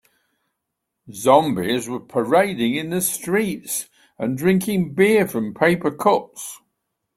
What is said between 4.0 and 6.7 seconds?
and drinking beer from paper cups.